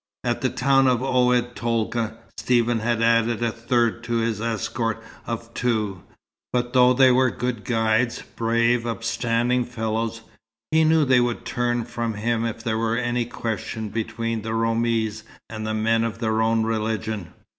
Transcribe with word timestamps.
At 0.23 0.41
the 0.41 0.49
town 0.49 0.87
of 0.87 1.03
Oued 1.03 1.55
Tolga, 1.55 2.17
Stephen 2.35 2.79
had 2.79 3.03
added 3.03 3.43
a 3.43 3.51
third 3.51 4.03
to 4.05 4.15
his 4.17 4.41
escort 4.41 4.99
of 5.27 5.53
two; 5.53 6.01
but 6.51 6.73
though 6.73 6.91
they 6.95 7.11
were 7.11 7.29
good 7.29 7.63
guides, 7.63 8.23
brave, 8.35 8.87
upstanding 8.87 9.63
fellows, 9.63 10.21
he 10.71 10.83
knew 10.83 11.05
they 11.05 11.21
would 11.21 11.45
turn 11.45 11.85
from 11.85 12.15
him 12.15 12.45
if 12.47 12.63
there 12.63 12.79
were 12.79 12.97
any 12.97 13.25
question 13.25 13.89
between 13.89 14.41
Roumis 14.41 15.21
and 15.51 15.65
men 15.83 16.03
of 16.03 16.17
their 16.17 16.41
own 16.41 16.63
religion. 16.63 17.31